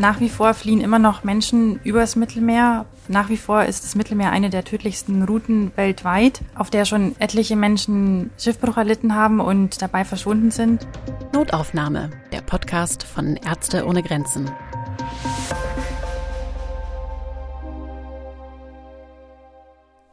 [0.00, 2.86] Nach wie vor fliehen immer noch Menschen übers Mittelmeer.
[3.08, 7.54] Nach wie vor ist das Mittelmeer eine der tödlichsten Routen weltweit, auf der schon etliche
[7.54, 10.86] Menschen Schiffbruch erlitten haben und dabei verschwunden sind.
[11.34, 14.50] Notaufnahme, der Podcast von Ärzte ohne Grenzen.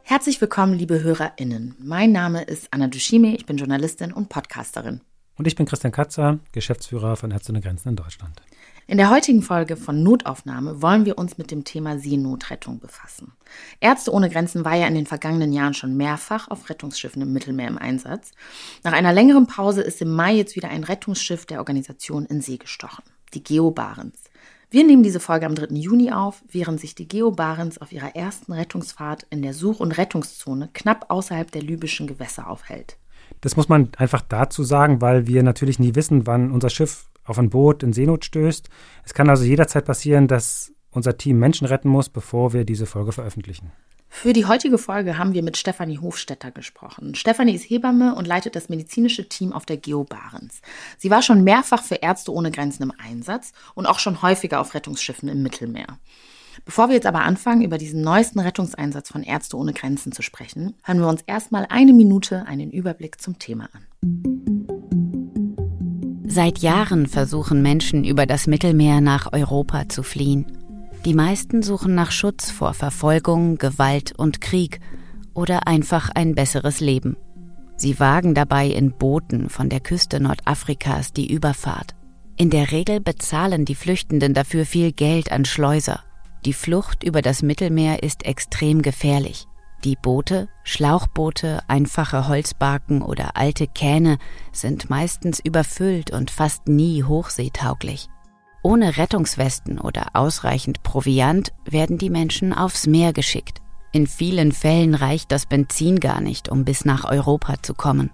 [0.02, 1.76] Herzlich willkommen, liebe HörerInnen.
[1.78, 5.00] Mein Name ist Anna Dushime, ich bin Journalistin und Podcasterin.
[5.36, 8.42] Und ich bin Christian Katzer, Geschäftsführer von Ärzte ohne Grenzen in Deutschland.
[8.90, 13.32] In der heutigen Folge von Notaufnahme wollen wir uns mit dem Thema Seenotrettung befassen.
[13.80, 17.68] Ärzte ohne Grenzen war ja in den vergangenen Jahren schon mehrfach auf Rettungsschiffen im Mittelmeer
[17.68, 18.32] im Einsatz.
[18.84, 22.56] Nach einer längeren Pause ist im Mai jetzt wieder ein Rettungsschiff der Organisation in See
[22.56, 23.04] gestochen,
[23.34, 24.22] die Geo Barents.
[24.70, 25.74] Wir nehmen diese Folge am 3.
[25.74, 29.98] Juni auf, während sich die Geo Barents auf ihrer ersten Rettungsfahrt in der Such- und
[29.98, 32.96] Rettungszone knapp außerhalb der libyschen Gewässer aufhält.
[33.42, 37.38] Das muss man einfach dazu sagen, weil wir natürlich nie wissen, wann unser Schiff auf
[37.38, 38.68] ein Boot in Seenot stößt.
[39.04, 43.12] Es kann also jederzeit passieren, dass unser Team Menschen retten muss, bevor wir diese Folge
[43.12, 43.72] veröffentlichen.
[44.10, 47.14] Für die heutige Folge haben wir mit Stefanie Hofstetter gesprochen.
[47.14, 50.62] Stefanie ist Hebamme und leitet das medizinische Team auf der Geo Barents.
[50.96, 54.74] Sie war schon mehrfach für Ärzte ohne Grenzen im Einsatz und auch schon häufiger auf
[54.74, 55.98] Rettungsschiffen im Mittelmeer.
[56.64, 60.74] Bevor wir jetzt aber anfangen, über diesen neuesten Rettungseinsatz von Ärzte ohne Grenzen zu sprechen,
[60.82, 64.97] hören wir uns erstmal eine Minute einen Überblick zum Thema an.
[66.38, 70.46] Seit Jahren versuchen Menschen über das Mittelmeer nach Europa zu fliehen.
[71.04, 74.78] Die meisten suchen nach Schutz vor Verfolgung, Gewalt und Krieg
[75.34, 77.16] oder einfach ein besseres Leben.
[77.76, 81.96] Sie wagen dabei in Booten von der Küste Nordafrikas die Überfahrt.
[82.36, 86.04] In der Regel bezahlen die Flüchtenden dafür viel Geld an Schleuser.
[86.44, 89.48] Die Flucht über das Mittelmeer ist extrem gefährlich.
[89.84, 94.18] Die Boote, Schlauchboote, einfache Holzbarken oder alte Kähne
[94.50, 98.08] sind meistens überfüllt und fast nie hochseetauglich.
[98.62, 103.62] Ohne Rettungswesten oder ausreichend Proviant werden die Menschen aufs Meer geschickt.
[103.92, 108.10] In vielen Fällen reicht das Benzin gar nicht, um bis nach Europa zu kommen.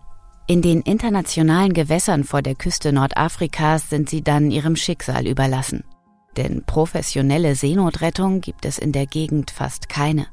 [0.47, 5.83] In den internationalen Gewässern vor der Küste Nordafrikas sind sie dann ihrem Schicksal überlassen.
[6.37, 10.27] Denn professionelle Seenotrettung gibt es in der Gegend fast keine.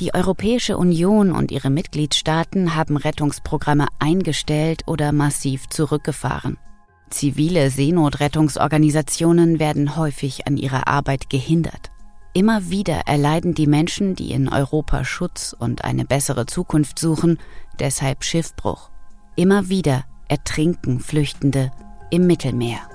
[0.00, 6.56] Die Europäische Union und ihre Mitgliedstaaten haben Rettungsprogramme eingestellt oder massiv zurückgefahren.
[7.10, 11.90] Zivile Seenotrettungsorganisationen werden häufig an ihrer Arbeit gehindert.
[12.32, 17.38] Immer wieder erleiden die Menschen, die in Europa Schutz und eine bessere Zukunft suchen,
[17.80, 18.90] deshalb Schiffbruch.
[19.34, 21.72] Immer wieder ertrinken Flüchtende
[22.10, 22.88] im Mittelmeer.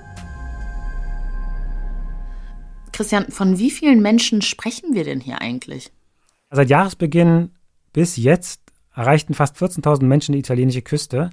[2.94, 5.92] Christian, von wie vielen Menschen sprechen wir denn hier eigentlich?
[6.56, 7.50] Seit Jahresbeginn
[7.94, 8.62] bis jetzt
[8.94, 11.32] erreichten fast 14.000 Menschen die italienische Küste.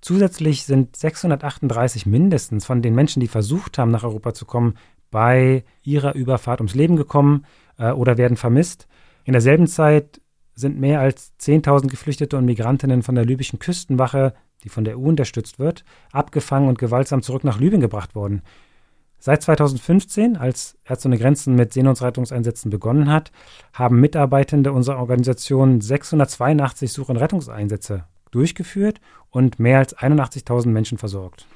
[0.00, 4.74] Zusätzlich sind 638 mindestens von den Menschen, die versucht haben, nach Europa zu kommen,
[5.10, 7.44] bei ihrer Überfahrt ums Leben gekommen
[7.76, 8.86] äh, oder werden vermisst.
[9.24, 10.20] In derselben Zeit
[10.54, 15.08] sind mehr als 10.000 Geflüchtete und Migrantinnen von der libyschen Küstenwache, die von der EU
[15.08, 18.42] unterstützt wird, abgefangen und gewaltsam zurück nach Libyen gebracht worden.
[19.24, 23.30] Seit 2015, als Ärzte ohne Grenzen mit Seenotrettungseinsätzen begonnen hat,
[23.72, 29.00] haben Mitarbeitende unserer Organisation 682 Such- und Rettungseinsätze durchgeführt
[29.30, 31.46] und mehr als 81.000 Menschen versorgt.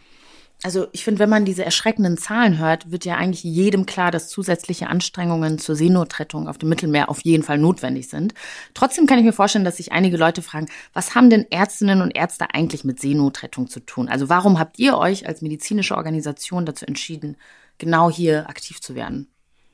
[0.63, 4.29] Also ich finde, wenn man diese erschreckenden Zahlen hört, wird ja eigentlich jedem klar, dass
[4.29, 8.33] zusätzliche Anstrengungen zur Seenotrettung auf dem Mittelmeer auf jeden Fall notwendig sind.
[8.73, 12.17] Trotzdem kann ich mir vorstellen, dass sich einige Leute fragen, was haben denn Ärztinnen und
[12.17, 14.09] Ärzte eigentlich mit Seenotrettung zu tun?
[14.09, 17.37] Also warum habt ihr euch als medizinische Organisation dazu entschieden,
[17.79, 19.29] genau hier aktiv zu werden?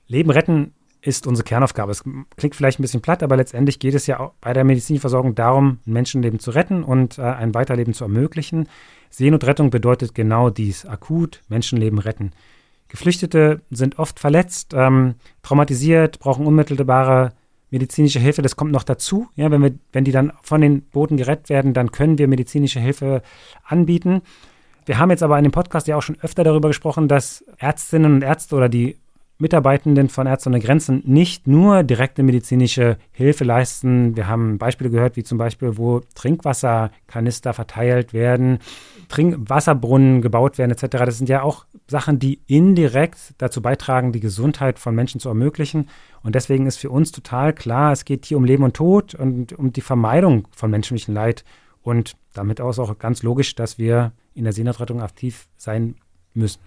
[0.08, 1.90] Leben retten ist unsere Kernaufgabe.
[1.90, 2.04] Es
[2.36, 5.80] klingt vielleicht ein bisschen platt, aber letztendlich geht es ja auch bei der Medizinversorgung darum,
[5.84, 8.68] Menschenleben zu retten und äh, ein Weiterleben zu ermöglichen.
[9.10, 12.32] Seenotrettung bedeutet genau dies, akut Menschenleben retten.
[12.88, 17.32] Geflüchtete sind oft verletzt, ähm, traumatisiert, brauchen unmittelbare
[17.70, 18.42] medizinische Hilfe.
[18.42, 19.28] Das kommt noch dazu.
[19.34, 22.80] Ja, wenn, wir, wenn die dann von den Booten gerettet werden, dann können wir medizinische
[22.80, 23.22] Hilfe
[23.64, 24.22] anbieten.
[24.84, 28.14] Wir haben jetzt aber in dem Podcast ja auch schon öfter darüber gesprochen, dass Ärztinnen
[28.14, 28.98] und Ärzte oder die
[29.38, 34.16] Mitarbeitenden von Ärzte ohne Grenzen nicht nur direkte medizinische Hilfe leisten.
[34.16, 38.60] Wir haben Beispiele gehört, wie zum Beispiel, wo Trinkwasserkanister verteilt werden,
[39.08, 40.98] Trinkwasserbrunnen gebaut werden etc.
[40.98, 45.88] Das sind ja auch Sachen, die indirekt dazu beitragen, die Gesundheit von Menschen zu ermöglichen.
[46.22, 49.52] Und deswegen ist für uns total klar, es geht hier um Leben und Tod und
[49.54, 51.44] um die Vermeidung von menschlichem Leid.
[51.82, 55.96] Und damit aus auch ganz logisch, dass wir in der Seenotrettung aktiv sein
[56.32, 56.60] müssen.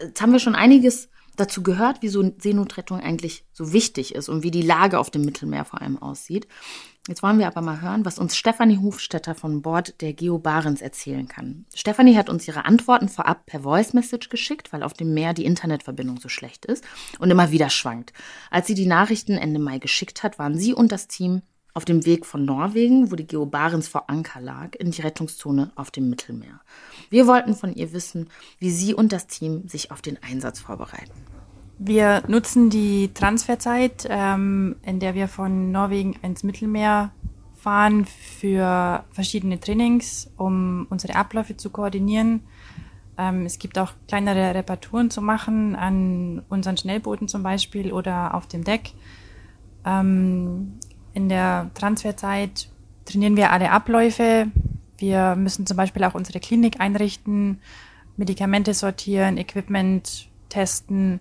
[0.00, 1.10] Jetzt haben wir schon einiges
[1.40, 5.64] dazu gehört, wieso Seenotrettung eigentlich so wichtig ist und wie die Lage auf dem Mittelmeer
[5.64, 6.46] vor allem aussieht.
[7.08, 10.82] Jetzt wollen wir aber mal hören, was uns Stefanie Hofstetter von Bord der Geo Barents
[10.82, 11.64] erzählen kann.
[11.74, 15.46] Stefanie hat uns ihre Antworten vorab per Voice Message geschickt, weil auf dem Meer die
[15.46, 16.84] Internetverbindung so schlecht ist
[17.18, 18.12] und immer wieder schwankt.
[18.50, 21.42] Als sie die Nachrichten Ende Mai geschickt hat, waren sie und das Team
[21.74, 25.70] auf dem Weg von Norwegen, wo die Geo Barents vor Anker lag, in die Rettungszone
[25.74, 26.60] auf dem Mittelmeer.
[27.10, 28.28] Wir wollten von ihr wissen,
[28.58, 31.12] wie sie und das Team sich auf den Einsatz vorbereiten.
[31.78, 37.10] Wir nutzen die Transferzeit, ähm, in der wir von Norwegen ins Mittelmeer
[37.54, 42.42] fahren, für verschiedene Trainings, um unsere Abläufe zu koordinieren.
[43.16, 48.46] Ähm, es gibt auch kleinere Reparaturen zu machen an unseren Schnellbooten zum Beispiel oder auf
[48.46, 48.92] dem Deck.
[49.84, 50.78] Ähm,
[51.14, 52.68] in der Transferzeit
[53.04, 54.48] trainieren wir alle Abläufe.
[54.98, 57.60] Wir müssen zum Beispiel auch unsere Klinik einrichten,
[58.16, 61.20] Medikamente sortieren, Equipment testen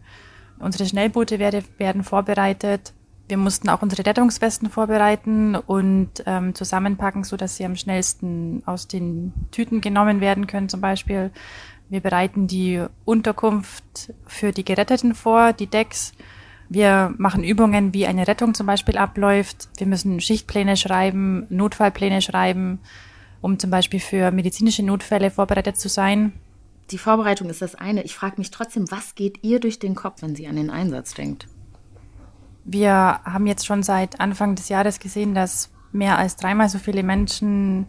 [0.60, 2.94] Unsere Schnellboote werde, werden vorbereitet.
[3.30, 8.88] Wir mussten auch unsere Rettungswesten vorbereiten und ähm, zusammenpacken, so dass sie am schnellsten aus
[8.88, 11.32] den Tüten genommen werden können, zum Beispiel.
[11.88, 16.12] Wir bereiten die Unterkunft für die Geretteten vor, die Decks.
[16.70, 19.70] Wir machen Übungen, wie eine Rettung zum Beispiel abläuft.
[19.78, 22.80] Wir müssen Schichtpläne schreiben, Notfallpläne schreiben,
[23.42, 26.34] um zum Beispiel für medizinische Notfälle vorbereitet zu sein
[26.92, 28.04] die Vorbereitung ist das eine.
[28.04, 31.14] Ich frage mich trotzdem, was geht ihr durch den Kopf, wenn sie an den Einsatz
[31.14, 31.48] denkt?
[32.66, 37.04] Wir haben jetzt schon seit Anfang des Jahres gesehen, dass mehr als dreimal so viele
[37.04, 37.88] Menschen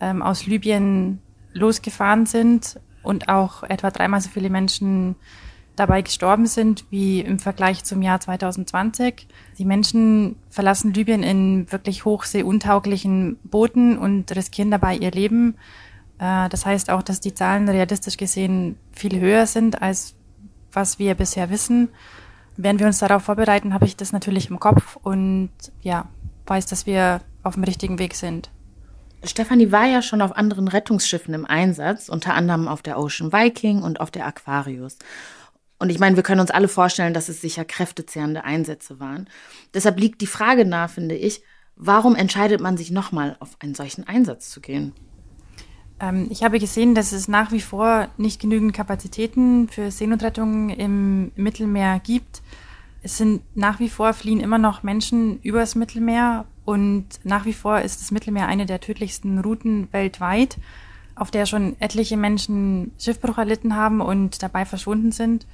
[0.00, 1.20] ähm, aus Libyen
[1.52, 5.16] losgefahren sind und auch etwa dreimal so viele Menschen
[5.76, 9.28] dabei gestorben sind wie im Vergleich zum Jahr 2020.
[9.58, 15.56] Die Menschen verlassen Libyen in wirklich hochseeuntauglichen Booten und riskieren dabei ihr Leben.
[16.18, 20.14] Äh, das heißt auch, dass die Zahlen realistisch gesehen viel höher sind, als
[20.72, 21.88] was wir bisher wissen.
[22.56, 25.50] Wenn wir uns darauf vorbereiten, habe ich das natürlich im Kopf und
[25.82, 26.08] ja,
[26.46, 28.50] weiß, dass wir auf dem richtigen Weg sind.
[29.24, 33.82] Stefanie war ja schon auf anderen Rettungsschiffen im Einsatz, unter anderem auf der Ocean Viking
[33.82, 34.98] und auf der Aquarius.
[35.78, 39.28] Und ich meine, wir können uns alle vorstellen, dass es sicher kräftezehrende Einsätze waren.
[39.74, 41.42] Deshalb liegt die Frage nahe, finde ich,
[41.76, 44.92] warum entscheidet man sich nochmal auf einen solchen Einsatz zu gehen?
[46.00, 51.32] Ähm, ich habe gesehen, dass es nach wie vor nicht genügend Kapazitäten für Seenotrettung im
[51.36, 52.42] Mittelmeer gibt.
[53.02, 57.80] Es sind nach wie vor fliehen immer noch Menschen übers Mittelmeer und nach wie vor
[57.80, 60.56] ist das Mittelmeer eine der tödlichsten Routen weltweit,
[61.16, 65.46] auf der schon etliche Menschen Schiffbruch erlitten haben und dabei verschwunden sind.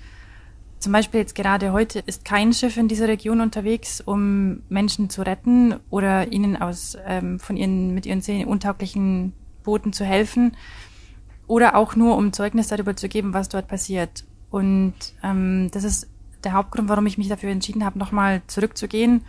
[0.80, 5.22] Zum Beispiel jetzt gerade heute ist kein Schiff in dieser Region unterwegs, um Menschen zu
[5.22, 9.32] retten oder ihnen aus ähm, von ihren mit ihren untauglichen
[9.62, 10.56] Booten zu helfen
[11.46, 14.24] oder auch nur, um Zeugnis darüber zu geben, was dort passiert.
[14.50, 16.08] Und ähm, das ist
[16.42, 19.22] der Hauptgrund, warum ich mich dafür entschieden habe, nochmal zurückzugehen,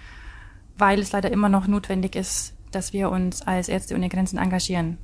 [0.77, 4.97] weil es leider immer noch notwendig ist, dass wir uns als Ärzte ohne Grenzen engagieren.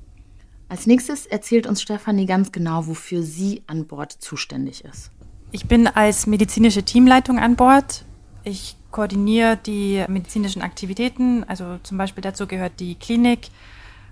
[0.69, 5.11] Als nächstes erzählt uns Stefanie ganz genau, wofür sie an Bord zuständig ist.
[5.51, 8.05] Ich bin als medizinische Teamleitung an Bord.
[8.43, 13.49] Ich koordiniere die medizinischen Aktivitäten, also zum Beispiel dazu gehört die Klinik,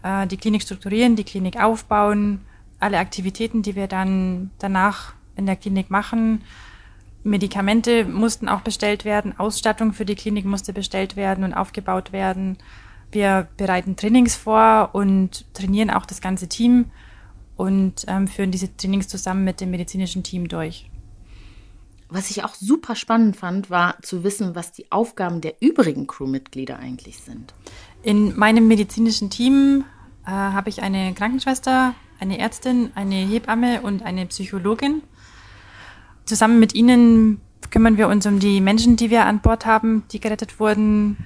[0.02, 2.42] äh, die Klinik strukturieren, die Klinik aufbauen,
[2.80, 6.42] alle Aktivitäten, die wir dann danach in der Klinik machen.
[7.24, 12.58] Medikamente mussten auch bestellt werden, Ausstattung für die Klinik musste bestellt werden und aufgebaut werden.
[13.12, 16.86] Wir bereiten Trainings vor und trainieren auch das ganze Team
[17.56, 20.90] und ähm, führen diese Trainings zusammen mit dem medizinischen Team durch.
[22.10, 26.80] Was ich auch super spannend fand, war zu wissen, was die Aufgaben der übrigen Crewmitglieder
[26.80, 27.54] eigentlich sind.
[28.02, 29.84] In meinem medizinischen Team
[30.26, 35.02] äh, habe ich eine Krankenschwester, eine Ärztin, eine Hebamme und eine Psychologin.
[36.26, 37.42] Zusammen mit ihnen
[37.72, 41.18] kümmern wir uns um die Menschen, die wir an Bord haben, die gerettet wurden.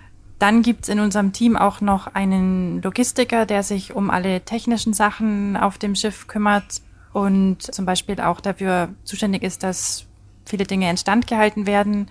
[0.41, 4.91] Dann gibt es in unserem Team auch noch einen Logistiker, der sich um alle technischen
[4.91, 6.81] Sachen auf dem Schiff kümmert
[7.13, 10.07] und zum Beispiel auch dafür zuständig ist, dass
[10.48, 12.10] viele Dinge instand gehalten werden.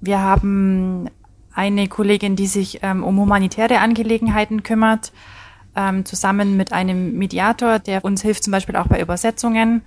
[0.00, 1.10] Wir haben
[1.52, 5.12] eine Kollegin, die sich ähm, um humanitäre Angelegenheiten kümmert,
[5.76, 9.82] ähm, zusammen mit einem Mediator, der uns hilft, zum Beispiel auch bei Übersetzungen.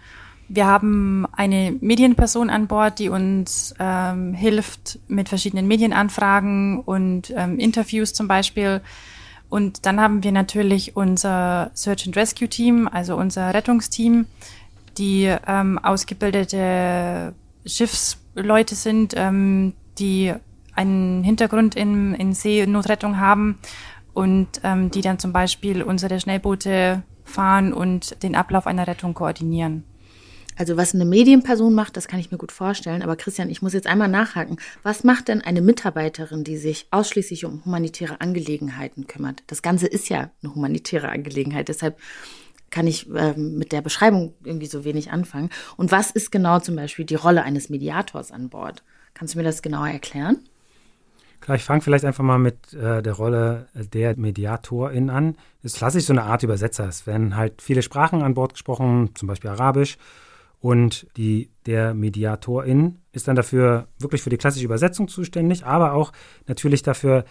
[0.48, 7.58] Wir haben eine Medienperson an Bord, die uns ähm, hilft mit verschiedenen Medienanfragen und ähm,
[7.58, 8.82] Interviews zum Beispiel.
[9.50, 14.28] Und dann haben wir natürlich unser Search and Rescue Team, also unser Rettungsteam,
[14.98, 17.34] die ähm, ausgebildete
[17.66, 20.34] Schiffsleute sind, ähm, die
[20.76, 23.58] einen Hintergrund in, in Seenotrettung haben
[24.14, 29.84] und ähm, die dann zum Beispiel unsere Schnellboote fahren und den Ablauf einer Rettung koordinieren.
[30.58, 33.02] Also was eine Medienperson macht, das kann ich mir gut vorstellen.
[33.02, 34.58] Aber Christian, ich muss jetzt einmal nachhaken.
[34.84, 39.44] Was macht denn eine Mitarbeiterin, die sich ausschließlich um humanitäre Angelegenheiten kümmert?
[39.48, 41.68] Das Ganze ist ja eine humanitäre Angelegenheit.
[41.68, 41.98] Deshalb
[42.72, 45.50] kann ich ähm, mit der Beschreibung irgendwie so wenig anfangen.
[45.78, 48.84] Und was ist genau zum Beispiel die Rolle eines Mediators an Bord?
[49.14, 50.40] Kannst du mir das genauer erklären?
[51.42, 55.36] Klar, ich fange vielleicht einfach mal mit äh, der Rolle der Mediatorin an.
[55.62, 56.88] Das ist klassisch so eine Art Übersetzer.
[56.88, 59.98] Es werden halt viele Sprachen an Bord gesprochen, zum Beispiel Arabisch.
[60.66, 66.12] Und die, der Mediatorin ist dann dafür wirklich für die klassische Übersetzung zuständig, aber auch
[66.48, 67.24] natürlich dafür,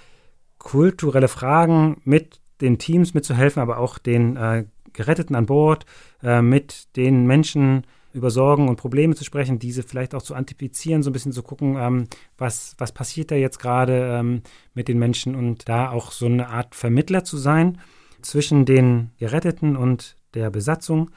[0.58, 5.84] kulturelle Fragen mit den Teams mitzuhelfen, aber auch den äh, Geretteten an Bord,
[6.22, 11.02] äh, mit den Menschen über Sorgen und Probleme zu sprechen, diese vielleicht auch zu antizipieren,
[11.02, 12.06] so ein bisschen zu gucken, ähm,
[12.38, 14.42] was, was passiert da jetzt gerade ähm,
[14.74, 17.80] mit den Menschen und da auch so eine Art Vermittler zu sein
[18.22, 21.10] zwischen den Geretteten und der Besatzung.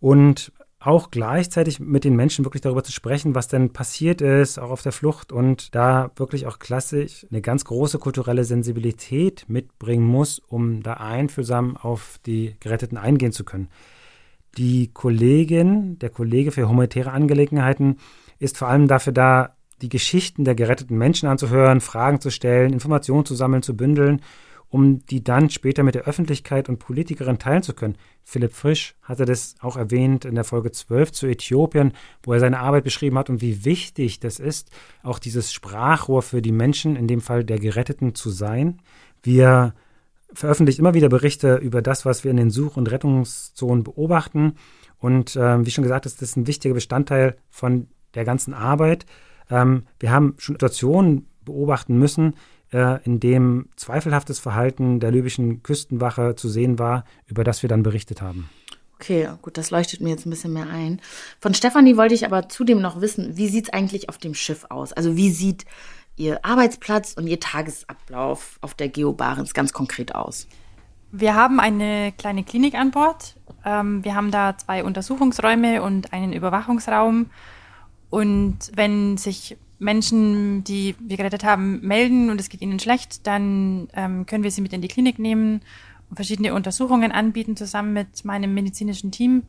[0.00, 0.52] Und
[0.84, 4.82] auch gleichzeitig mit den Menschen wirklich darüber zu sprechen, was denn passiert ist, auch auf
[4.82, 10.82] der Flucht und da wirklich auch klassisch eine ganz große kulturelle Sensibilität mitbringen muss, um
[10.82, 13.68] da einfühlsam auf die Geretteten eingehen zu können.
[14.58, 17.96] Die Kollegin, der Kollege für humanitäre Angelegenheiten
[18.38, 23.24] ist vor allem dafür da, die Geschichten der geretteten Menschen anzuhören, Fragen zu stellen, Informationen
[23.24, 24.20] zu sammeln, zu bündeln
[24.72, 27.98] um die dann später mit der Öffentlichkeit und Politikerin teilen zu können.
[28.24, 32.58] Philipp Frisch hatte das auch erwähnt in der Folge 12 zu Äthiopien, wo er seine
[32.58, 34.70] Arbeit beschrieben hat und wie wichtig das ist,
[35.02, 38.80] auch dieses Sprachrohr für die Menschen, in dem Fall der Geretteten, zu sein.
[39.22, 39.74] Wir
[40.32, 44.54] veröffentlichen immer wieder Berichte über das, was wir in den Such- und Rettungszonen beobachten.
[44.98, 49.04] Und ähm, wie schon gesagt, ist das ein wichtiger Bestandteil von der ganzen Arbeit.
[49.50, 52.36] Ähm, wir haben schon Situationen beobachten müssen,
[52.72, 57.82] äh, in dem zweifelhaftes Verhalten der libyschen Küstenwache zu sehen war, über das wir dann
[57.82, 58.48] berichtet haben.
[58.94, 61.00] Okay, gut, das leuchtet mir jetzt ein bisschen mehr ein.
[61.40, 64.66] Von Stefanie wollte ich aber zudem noch wissen, wie sieht es eigentlich auf dem Schiff
[64.68, 64.92] aus?
[64.92, 65.64] Also wie sieht
[66.16, 70.46] Ihr Arbeitsplatz und Ihr Tagesablauf auf der Geo Barents ganz konkret aus?
[71.10, 73.36] Wir haben eine kleine Klinik an Bord.
[73.64, 77.26] Ähm, wir haben da zwei Untersuchungsräume und einen Überwachungsraum.
[78.08, 83.88] Und wenn sich Menschen, die wir gerettet haben, melden und es geht ihnen schlecht, dann
[83.94, 85.60] ähm, können wir sie mit in die Klinik nehmen
[86.08, 89.42] und verschiedene Untersuchungen anbieten, zusammen mit meinem medizinischen Team.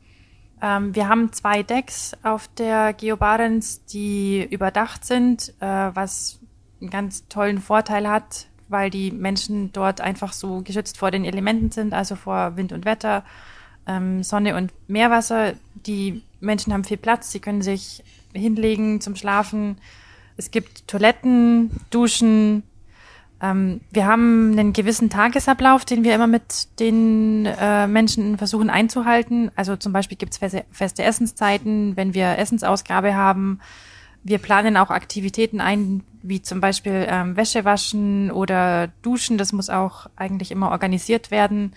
[0.61, 6.39] Ähm, wir haben zwei Decks auf der Geobarens, die überdacht sind, äh, was
[6.81, 11.69] einen ganz tollen Vorteil hat, weil die Menschen dort einfach so geschützt vor den Elementen
[11.71, 13.23] sind, also vor Wind und Wetter,
[13.85, 15.53] ähm, Sonne und Meerwasser.
[15.85, 19.77] Die Menschen haben viel Platz, sie können sich hinlegen zum Schlafen
[20.37, 22.63] es gibt Toiletten, Duschen.
[23.41, 29.51] Ähm, wir haben einen gewissen Tagesablauf, den wir immer mit den äh, Menschen versuchen einzuhalten.
[29.55, 33.59] Also zum Beispiel gibt es feste, Essenszeiten, wenn wir Essensausgabe haben.
[34.23, 39.37] Wir planen auch Aktivitäten ein, wie zum Beispiel ähm, Wäsche waschen oder Duschen.
[39.37, 41.73] Das muss auch eigentlich immer organisiert werden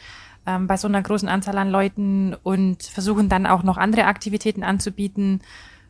[0.47, 4.63] ähm, bei so einer großen Anzahl an Leuten und versuchen dann auch noch andere Aktivitäten
[4.63, 5.41] anzubieten.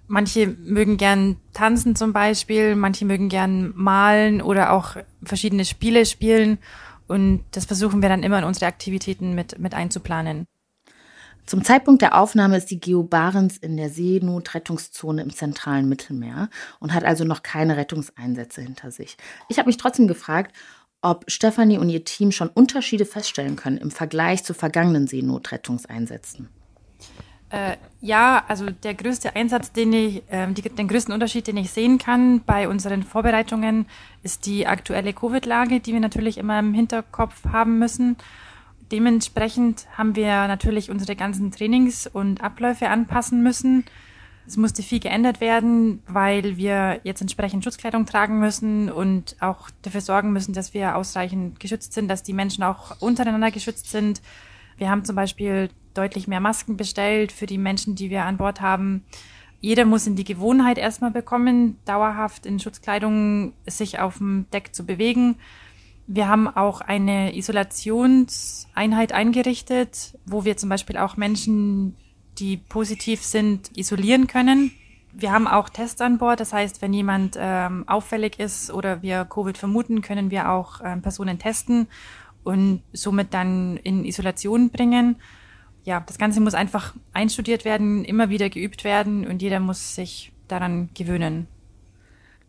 [0.09, 6.59] Manche mögen gern tanzen zum Beispiel, manche mögen gern malen oder auch verschiedene Spiele spielen.
[7.09, 10.47] Und das versuchen wir dann immer in unsere Aktivitäten mit, mit einzuplanen.
[11.47, 16.93] Zum Zeitpunkt der Aufnahme ist die Geo Barents in der Seenotrettungszone im zentralen Mittelmeer und
[16.93, 19.17] hat also noch keine Rettungseinsätze hinter sich.
[19.49, 20.57] Ich habe mich trotzdem gefragt,
[21.03, 26.49] ob Stefanie und ihr Team schon Unterschiede feststellen können im Vergleich zu vergangenen Seenotrettungseinsätzen.
[27.51, 31.71] Äh, ja, also der größte Einsatz, den ich, äh, die, den größten Unterschied, den ich
[31.71, 33.87] sehen kann bei unseren Vorbereitungen,
[34.23, 38.17] ist die aktuelle Covid-Lage, die wir natürlich immer im Hinterkopf haben müssen.
[38.91, 43.85] Dementsprechend haben wir natürlich unsere ganzen Trainings und Abläufe anpassen müssen.
[44.47, 50.01] Es musste viel geändert werden, weil wir jetzt entsprechend Schutzkleidung tragen müssen und auch dafür
[50.01, 54.23] sorgen müssen, dass wir ausreichend geschützt sind, dass die Menschen auch untereinander geschützt sind.
[54.77, 58.61] Wir haben zum Beispiel deutlich mehr Masken bestellt für die Menschen, die wir an Bord
[58.61, 59.05] haben.
[59.61, 64.85] Jeder muss in die Gewohnheit erstmal bekommen, dauerhaft in Schutzkleidung sich auf dem Deck zu
[64.85, 65.37] bewegen.
[66.07, 71.97] Wir haben auch eine Isolationseinheit eingerichtet, wo wir zum Beispiel auch Menschen,
[72.39, 74.71] die positiv sind, isolieren können.
[75.13, 79.25] Wir haben auch Tests an Bord, das heißt, wenn jemand ähm, auffällig ist oder wir
[79.25, 81.89] Covid vermuten, können wir auch ähm, Personen testen
[82.45, 85.17] und somit dann in Isolation bringen
[85.87, 90.33] ja, das Ganze muss einfach einstudiert werden, immer wieder geübt werden und jeder muss sich
[90.49, 91.47] daran gewöhnen.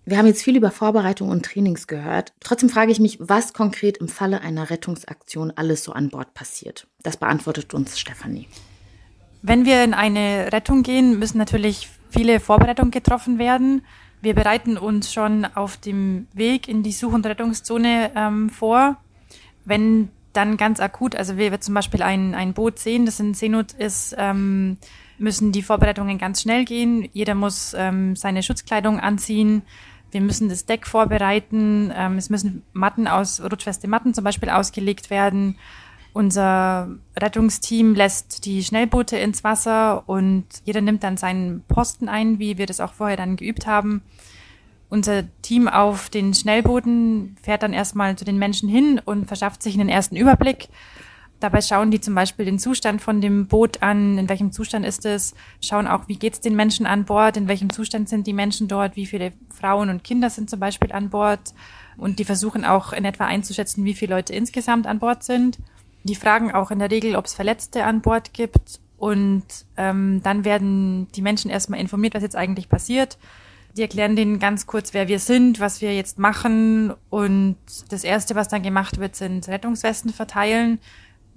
[0.05, 2.33] Wir haben jetzt viel über Vorbereitung und Trainings gehört.
[2.39, 6.87] Trotzdem frage ich mich, was konkret im Falle einer Rettungsaktion alles so an Bord passiert.
[7.03, 8.47] Das beantwortet uns Stefanie.
[9.43, 13.83] Wenn wir in eine Rettung gehen, müssen natürlich viele Vorbereitungen getroffen werden.
[14.21, 18.97] Wir bereiten uns schon auf dem Weg in die Such- und Rettungszone ähm, vor.
[19.63, 23.33] Wenn dann ganz akut, also wir, wir zum Beispiel ein, ein Boot sehen, das in
[23.33, 24.77] Seenot ist, ähm,
[25.17, 27.09] müssen die Vorbereitungen ganz schnell gehen.
[27.11, 29.63] Jeder muss ähm, seine Schutzkleidung anziehen.
[30.11, 31.91] Wir müssen das Deck vorbereiten.
[31.95, 35.57] Ähm, es müssen Matten aus, rutschfeste Matten zum Beispiel ausgelegt werden.
[36.13, 42.57] Unser Rettungsteam lässt die Schnellboote ins Wasser und jeder nimmt dann seinen Posten ein, wie
[42.57, 44.03] wir das auch vorher dann geübt haben.
[44.89, 49.73] Unser Team auf den Schnellbooten fährt dann erstmal zu den Menschen hin und verschafft sich
[49.73, 50.69] einen ersten Überblick.
[51.39, 55.05] Dabei schauen die zum Beispiel den Zustand von dem Boot an, in welchem Zustand ist
[55.05, 58.33] es, schauen auch, wie geht es den Menschen an Bord, in welchem Zustand sind die
[58.33, 61.53] Menschen dort, wie viele Frauen und Kinder sind zum Beispiel an Bord.
[61.97, 65.59] Und die versuchen auch in etwa einzuschätzen, wie viele Leute insgesamt an Bord sind.
[66.03, 68.79] Die fragen auch in der Regel, ob es Verletzte an Bord gibt.
[68.97, 73.17] Und ähm, dann werden die Menschen erstmal informiert, was jetzt eigentlich passiert.
[73.77, 76.95] Die erklären denen ganz kurz, wer wir sind, was wir jetzt machen.
[77.11, 77.57] Und
[77.89, 80.79] das Erste, was dann gemacht wird, sind Rettungswesten verteilen.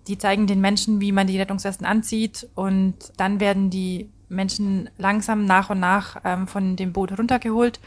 [0.09, 2.49] Die zeigen den Menschen, wie man die Rettungswesten anzieht.
[2.55, 7.79] Und dann werden die Menschen langsam nach und nach ähm, von dem Boot runtergeholt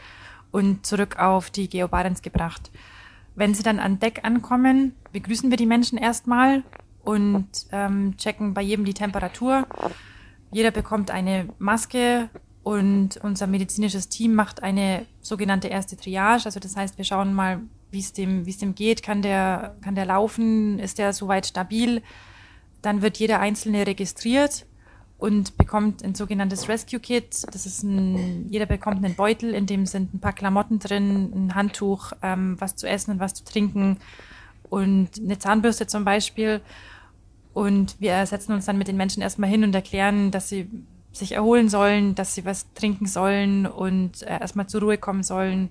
[0.52, 2.70] und zurück auf die Geobarens gebracht.
[3.34, 6.62] Wenn sie dann an Deck ankommen, begrüßen wir die Menschen erstmal
[7.02, 9.66] und ähm, checken bei jedem die Temperatur.
[10.52, 12.30] Jeder bekommt eine Maske
[12.64, 16.46] und unser medizinisches Team macht eine sogenannte erste Triage.
[16.46, 19.02] Also das heißt, wir schauen mal, wie es dem, wie es dem geht.
[19.02, 20.78] Kann der, kann der laufen?
[20.78, 22.02] Ist der soweit stabil?
[22.80, 24.64] Dann wird jeder Einzelne registriert
[25.18, 27.44] und bekommt ein sogenanntes Rescue Kit.
[27.52, 31.54] Das ist ein, jeder bekommt einen Beutel, in dem sind ein paar Klamotten drin, ein
[31.54, 33.98] Handtuch, ähm, was zu essen und was zu trinken
[34.70, 36.62] und eine Zahnbürste zum Beispiel.
[37.52, 40.68] Und wir setzen uns dann mit den Menschen erstmal hin und erklären, dass sie
[41.14, 45.70] sich erholen sollen, dass sie was trinken sollen und äh, erstmal zur Ruhe kommen sollen,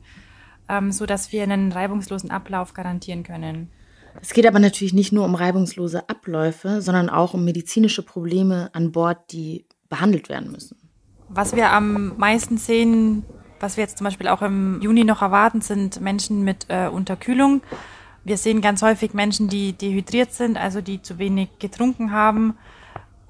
[0.70, 3.70] ähm, so dass wir einen reibungslosen Ablauf garantieren können.
[4.22, 8.92] Es geht aber natürlich nicht nur um reibungslose Abläufe, sondern auch um medizinische Probleme an
[8.92, 10.78] Bord, die behandelt werden müssen.
[11.30, 13.26] Was wir am meisten sehen,
[13.60, 17.62] was wir jetzt zum Beispiel auch im Juni noch erwarten, sind Menschen mit äh, Unterkühlung.
[18.24, 22.56] Wir sehen ganz häufig Menschen, die dehydriert sind, also die zu wenig getrunken haben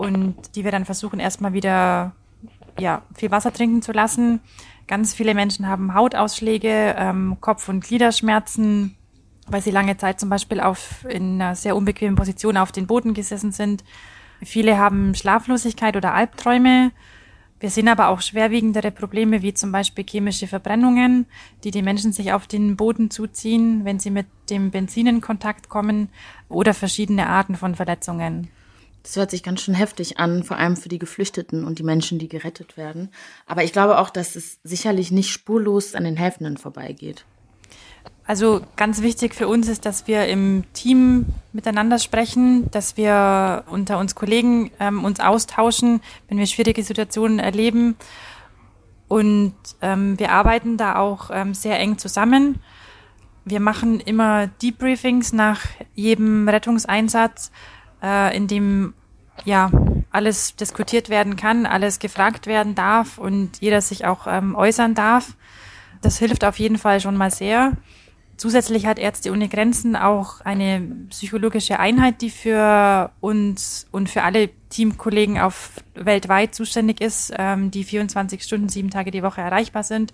[0.03, 2.13] und die wir dann versuchen erstmal wieder
[2.79, 4.41] ja, viel Wasser trinken zu lassen.
[4.87, 8.95] Ganz viele Menschen haben Hautausschläge, ähm, Kopf- und Gliederschmerzen,
[9.47, 13.13] weil sie lange Zeit zum Beispiel auf, in einer sehr unbequemen Position auf den Boden
[13.13, 13.83] gesessen sind.
[14.41, 16.91] Viele haben Schlaflosigkeit oder Albträume.
[17.61, 21.27] Wir sehen aber auch schwerwiegendere Probleme wie zum Beispiel chemische Verbrennungen,
[21.63, 25.69] die die Menschen sich auf den Boden zuziehen, wenn sie mit dem Benzin in Kontakt
[25.69, 26.09] kommen
[26.49, 28.49] oder verschiedene Arten von Verletzungen.
[29.03, 32.19] Das hört sich ganz schön heftig an, vor allem für die Geflüchteten und die Menschen,
[32.19, 33.09] die gerettet werden.
[33.45, 37.25] Aber ich glaube auch, dass es sicherlich nicht spurlos an den Helfenden vorbeigeht.
[38.25, 43.99] Also ganz wichtig für uns ist, dass wir im Team miteinander sprechen, dass wir unter
[43.99, 47.97] uns Kollegen ähm, uns austauschen, wenn wir schwierige Situationen erleben.
[49.09, 52.61] Und ähm, wir arbeiten da auch ähm, sehr eng zusammen.
[53.43, 55.59] Wir machen immer Debriefings nach
[55.93, 57.51] jedem Rettungseinsatz,
[58.03, 58.93] äh, in dem
[59.45, 59.71] ja
[60.11, 65.35] alles diskutiert werden kann, alles gefragt werden darf und jeder sich auch ähm, äußern darf.
[66.01, 67.73] Das hilft auf jeden Fall schon mal sehr.
[68.35, 74.49] Zusätzlich hat Ärzte ohne Grenzen auch eine psychologische Einheit, die für uns und für alle
[74.69, 80.13] Teamkollegen auf weltweit zuständig ist, ähm, die 24 Stunden, sieben Tage die Woche erreichbar sind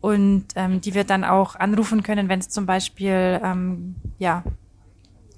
[0.00, 4.44] und ähm, die wir dann auch anrufen können, wenn es zum Beispiel ähm, ja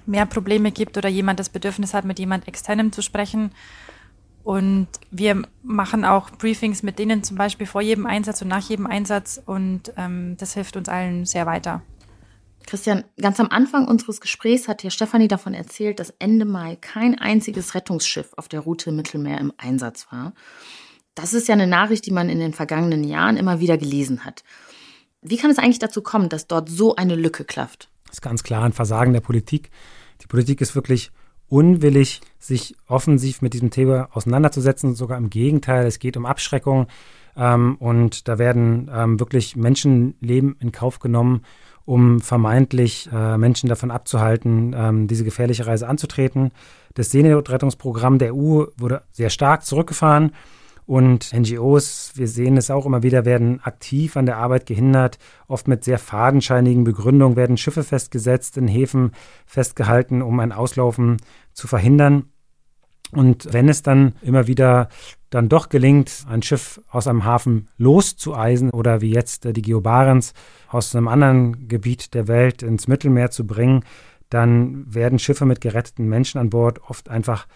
[0.06, 3.52] mehr Probleme gibt oder jemand das Bedürfnis hat, mit jemand externem zu sprechen.
[4.44, 8.86] Und wir machen auch Briefings mit denen zum Beispiel vor jedem Einsatz und nach jedem
[8.86, 11.82] Einsatz und ähm, das hilft uns allen sehr weiter.
[12.66, 17.18] Christian, ganz am Anfang unseres Gesprächs hat ja Stefanie davon erzählt, dass Ende Mai kein
[17.18, 20.32] einziges Rettungsschiff auf der Route Mittelmeer im Einsatz war.
[21.14, 24.44] Das ist ja eine Nachricht, die man in den vergangenen Jahren immer wieder gelesen hat.
[25.20, 27.91] Wie kann es eigentlich dazu kommen, dass dort so eine Lücke klafft?
[28.12, 29.70] Das ist ganz klar ein Versagen der Politik.
[30.20, 31.12] Die Politik ist wirklich
[31.48, 34.94] unwillig, sich offensiv mit diesem Thema auseinanderzusetzen.
[34.94, 36.88] Sogar im Gegenteil, es geht um Abschreckung.
[37.38, 41.40] Ähm, und da werden ähm, wirklich Menschenleben in Kauf genommen
[41.85, 46.53] um vermeintlich äh, Menschen davon abzuhalten, ähm, diese gefährliche Reise anzutreten.
[46.94, 50.33] Das Seenotrettungsprogramm der EU wurde sehr stark zurückgefahren
[50.86, 55.18] und NGOs, wir sehen es auch immer wieder, werden aktiv an der Arbeit gehindert.
[55.46, 59.12] Oft mit sehr fadenscheinigen Begründungen werden Schiffe festgesetzt, in Häfen
[59.46, 61.18] festgehalten, um ein Auslaufen
[61.52, 62.24] zu verhindern.
[63.12, 64.88] Und wenn es dann immer wieder
[65.30, 70.32] dann doch gelingt, ein Schiff aus einem Hafen loszueisen oder wie jetzt die Geobarens
[70.68, 73.84] aus einem anderen Gebiet der Welt ins Mittelmeer zu bringen,
[74.30, 77.46] dann werden Schiffe mit geretteten Menschen an Bord oft einfach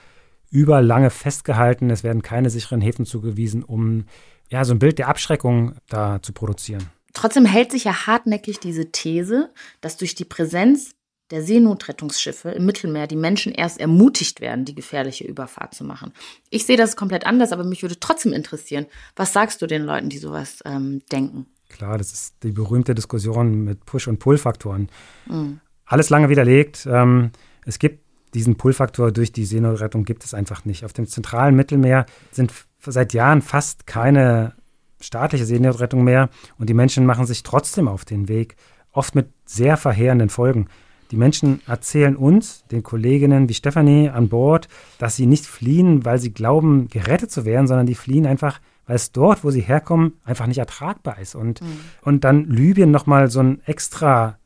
[0.51, 1.91] über lange festgehalten.
[1.91, 4.05] Es werden keine sicheren Häfen zugewiesen, um
[4.51, 6.91] ja so ein Bild der Abschreckung da zu produzieren.
[7.13, 10.91] Trotzdem hält sich ja hartnäckig diese These, dass durch die Präsenz
[11.31, 16.13] der Seenotrettungsschiffe im Mittelmeer die Menschen erst ermutigt werden, die gefährliche Überfahrt zu machen.
[16.51, 20.09] Ich sehe das komplett anders, aber mich würde trotzdem interessieren, was sagst du den Leuten,
[20.09, 21.47] die sowas ähm, denken?
[21.69, 24.89] Klar, das ist die berühmte Diskussion mit Push- und Pull-Faktoren.
[25.27, 25.61] Mhm.
[25.85, 26.87] Alles lange widerlegt.
[26.89, 27.33] Ähm,
[27.65, 28.06] es gibt
[28.37, 30.85] diesen Pull-Faktor durch die Seenotrettung gibt es einfach nicht.
[30.85, 34.53] Auf dem zentralen Mittelmeer sind seit Jahren fast keine
[35.01, 38.57] staatliche Seenotrettung mehr und die Menschen machen sich trotzdem auf den Weg,
[38.93, 40.69] oft mit sehr verheerenden Folgen.
[41.11, 44.69] Die Menschen erzählen uns, den Kolleginnen wie Stefanie an Bord,
[44.99, 48.97] dass sie nicht fliehen, weil sie glauben, gerettet zu werden, sondern die fliehen einfach, weil
[48.97, 51.35] es dort, wo sie herkommen, einfach nicht ertragbar ist.
[51.35, 51.81] Und, mhm.
[52.03, 54.39] und dann Libyen nochmal so ein extra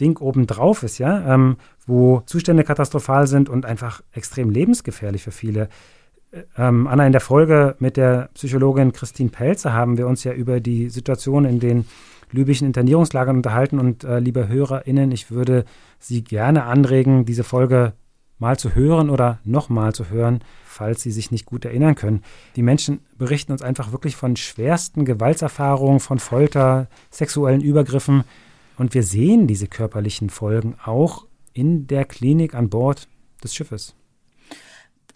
[0.00, 5.68] Ding obendrauf ist, ja, ähm, wo Zustände katastrophal sind und einfach extrem lebensgefährlich für viele.
[6.32, 10.32] Äh, ähm, Anna, in der Folge mit der Psychologin Christine Pelzer haben wir uns ja
[10.32, 11.86] über die Situation in den
[12.32, 13.78] libyschen Internierungslagern unterhalten.
[13.78, 15.64] Und äh, liebe HörerInnen, ich würde
[15.98, 17.92] Sie gerne anregen, diese Folge
[18.38, 22.22] mal zu hören oder nochmal zu hören, falls Sie sich nicht gut erinnern können.
[22.54, 28.24] Die Menschen berichten uns einfach wirklich von schwersten Gewaltserfahrungen, von Folter, sexuellen Übergriffen.
[28.76, 31.24] Und wir sehen diese körperlichen Folgen auch
[31.56, 33.08] in der Klinik an Bord
[33.42, 33.94] des Schiffes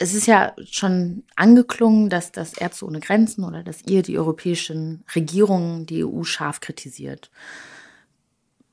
[0.01, 5.03] es ist ja schon angeklungen, dass das Ärzte ohne Grenzen oder dass ihr die europäischen
[5.15, 7.29] Regierungen die EU scharf kritisiert.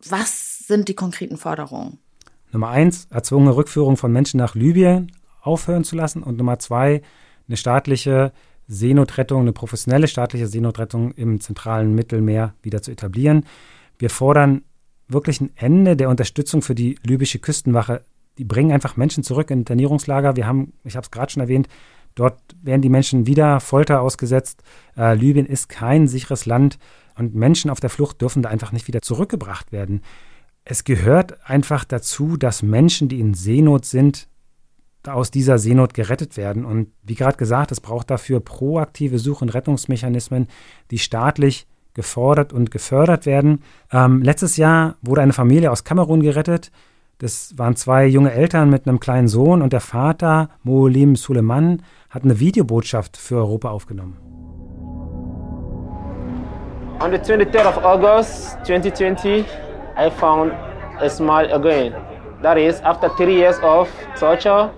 [0.09, 1.99] Was sind die konkreten Forderungen?
[2.51, 6.23] Nummer eins, erzwungene Rückführung von Menschen nach Libyen aufhören zu lassen.
[6.23, 7.03] Und Nummer zwei,
[7.47, 8.33] eine staatliche
[8.67, 13.45] Seenotrettung, eine professionelle staatliche Seenotrettung im zentralen Mittelmeer wieder zu etablieren.
[13.99, 14.63] Wir fordern
[15.09, 18.03] wirklich ein Ende der Unterstützung für die libysche Küstenwache
[18.39, 20.37] die bringen einfach Menschen zurück in Internierungslager.
[20.37, 21.69] Wir haben, ich habe es gerade schon erwähnt,
[22.15, 24.63] dort werden die Menschen wieder Folter ausgesetzt.
[24.97, 26.79] Äh, Libyen ist kein sicheres Land
[27.17, 30.03] und Menschen auf der Flucht dürfen da einfach nicht wieder zurückgebracht werden.
[30.65, 34.29] Es gehört einfach dazu, dass Menschen, die in Seenot sind,
[35.07, 36.65] aus dieser Seenot gerettet werden.
[36.65, 40.49] Und wie gerade gesagt, es braucht dafür proaktive Such- und Rettungsmechanismen,
[40.91, 41.67] die staatlich
[41.99, 43.65] gefordert und gefördert werden.
[43.93, 46.71] Ähm, letztes Jahr wurde eine Familie aus Kamerun gerettet.
[47.19, 52.23] Das waren zwei junge Eltern mit einem kleinen Sohn und der Vater, Molim Suleiman, hat
[52.23, 54.17] eine Videobotschaft für Europa aufgenommen.
[57.01, 59.45] On the 23rd of August 2020,
[59.97, 60.53] I found
[61.01, 61.95] a smile again.
[62.43, 64.71] That is, after three years of torture,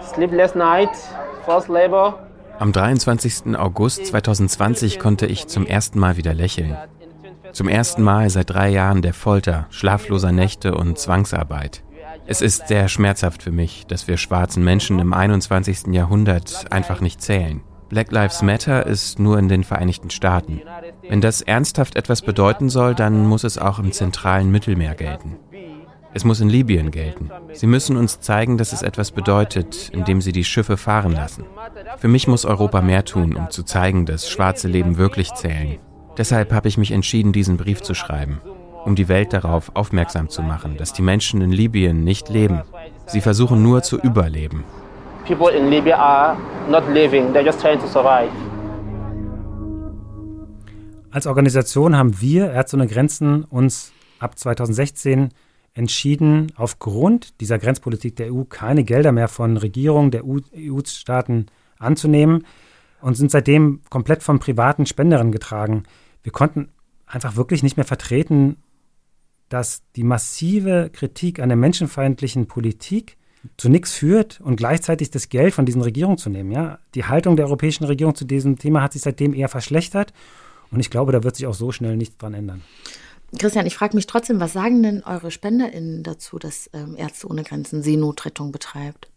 [0.00, 0.94] sleepless night,
[1.44, 2.29] forced labor.
[2.60, 3.56] Am 23.
[3.56, 6.76] August 2020 konnte ich zum ersten Mal wieder lächeln.
[7.52, 11.82] Zum ersten Mal seit drei Jahren der Folter, schlafloser Nächte und Zwangsarbeit.
[12.26, 15.86] Es ist sehr schmerzhaft für mich, dass wir schwarzen Menschen im 21.
[15.86, 17.62] Jahrhundert einfach nicht zählen.
[17.88, 20.60] Black Lives Matter ist nur in den Vereinigten Staaten.
[21.08, 25.38] Wenn das ernsthaft etwas bedeuten soll, dann muss es auch im zentralen Mittelmeer gelten.
[26.12, 27.30] Es muss in Libyen gelten.
[27.52, 31.44] Sie müssen uns zeigen, dass es etwas bedeutet, indem sie die Schiffe fahren lassen.
[31.98, 35.78] Für mich muss Europa mehr tun, um zu zeigen, dass schwarze Leben wirklich zählen
[36.20, 38.40] Deshalb habe ich mich entschieden, diesen Brief zu schreiben,
[38.84, 42.60] um die Welt darauf aufmerksam zu machen, dass die Menschen in Libyen nicht leben.
[43.06, 44.64] Sie versuchen nur zu überleben.
[45.26, 46.36] People in Libya are
[46.68, 48.30] not living, they're just trying to survive.
[51.12, 55.30] Als Organisation haben wir Ärzte ohne Grenzen uns ab 2016
[55.74, 61.46] entschieden, aufgrund dieser Grenzpolitik der EU keine Gelder mehr von Regierungen der EU-Staaten
[61.78, 62.46] anzunehmen
[63.00, 65.84] und sind seitdem komplett von privaten Spenderinnen getragen
[66.22, 66.68] wir konnten
[67.06, 68.56] einfach wirklich nicht mehr vertreten,
[69.48, 73.16] dass die massive Kritik an der menschenfeindlichen Politik
[73.56, 76.52] zu nichts führt und gleichzeitig das Geld von diesen Regierungen zu nehmen.
[76.52, 76.78] Ja?
[76.94, 80.12] Die Haltung der europäischen Regierung zu diesem Thema hat sich seitdem eher verschlechtert
[80.70, 82.62] und ich glaube, da wird sich auch so schnell nichts dran ändern.
[83.38, 87.44] Christian, ich frage mich trotzdem, was sagen denn eure SpenderInnen dazu, dass ähm, Ärzte ohne
[87.44, 89.10] Grenzen Seenotrettung betreibt?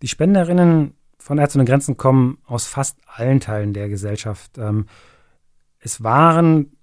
[0.00, 4.58] Die Spenderinnen von Ärzte ohne Grenzen kommen aus fast allen Teilen der Gesellschaft.
[4.58, 4.86] Ähm,
[5.80, 6.76] es waren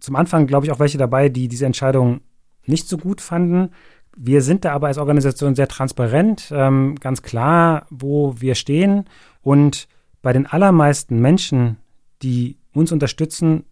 [0.00, 2.22] zum Anfang, glaube ich, auch welche dabei, die diese Entscheidung
[2.64, 3.70] nicht so gut fanden.
[4.16, 9.04] Wir sind da aber als Organisation sehr transparent, ähm, ganz klar, wo wir stehen.
[9.42, 9.88] Und
[10.22, 11.76] bei den allermeisten Menschen,
[12.22, 13.64] die uns unterstützen,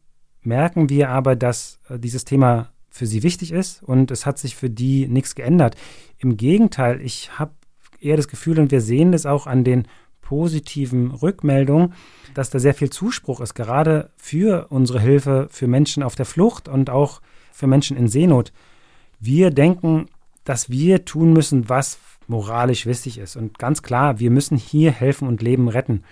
[0.42, 4.55] merken wir aber, dass äh, dieses Thema für sie wichtig ist und es hat sich
[4.55, 5.76] für die nichts geändert.
[6.18, 7.52] Im Gegenteil, ich habe
[8.00, 9.87] eher das Gefühl, und wir sehen das auch an den
[10.20, 11.94] positiven Rückmeldungen,
[12.35, 16.68] dass da sehr viel Zuspruch ist, gerade für unsere Hilfe für Menschen auf der Flucht
[16.68, 17.20] und auch
[17.52, 18.52] für Menschen in Seenot.
[19.20, 20.07] Wir denken,
[20.44, 23.37] dass wir tun müssen, was moralisch wichtig ist.
[23.37, 26.02] Und ganz klar, wir müssen hier helfen und Leben retten.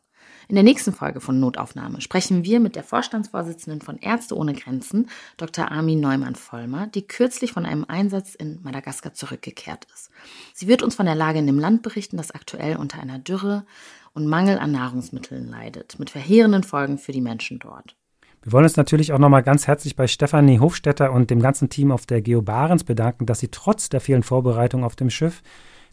[0.49, 5.09] In der nächsten Folge von Notaufnahme sprechen wir mit der Vorstandsvorsitzenden von Ärzte ohne Grenzen,
[5.35, 5.69] Dr.
[5.69, 10.09] Armin Neumann-Vollmer, die kürzlich von einem Einsatz in Madagaskar zurückgekehrt ist.
[10.53, 13.65] Sie wird uns von der Lage in dem Land berichten, das aktuell unter einer Dürre
[14.13, 17.97] und Mangel an Nahrungsmitteln leidet, mit verheerenden Folgen für die Menschen dort.
[18.41, 21.91] Wir wollen uns natürlich auch nochmal ganz herzlich bei Stefanie Hofstetter und dem ganzen Team
[21.91, 25.43] auf der Geo Barents bedanken, dass sie trotz der vielen Vorbereitungen auf dem Schiff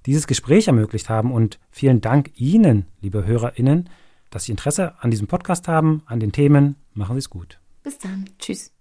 [0.07, 1.33] dieses Gespräch ermöglicht haben.
[1.33, 3.89] Und vielen Dank Ihnen, liebe HörerInnen,
[4.35, 6.75] dass Sie Interesse an diesem Podcast haben, an den Themen.
[6.93, 7.61] Machen Sie es gut.
[7.85, 8.29] Bis dann.
[8.41, 8.73] Tschüss.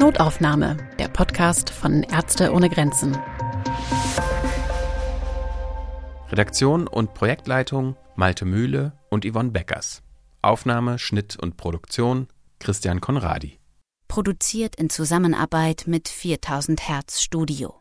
[0.00, 3.18] Notaufnahme, der Podcast von Ärzte ohne Grenzen.
[6.30, 10.02] Redaktion und Projektleitung Malte Mühle und Yvonne Beckers.
[10.40, 12.28] Aufnahme, Schnitt und Produktion
[12.60, 13.58] Christian Konradi.
[14.08, 17.79] Produziert in Zusammenarbeit mit 4000 Hertz Studio.